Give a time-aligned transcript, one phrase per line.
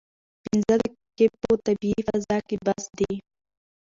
[0.43, 3.13] پنځه دقیقې په طبیعي فضا کې بس دي.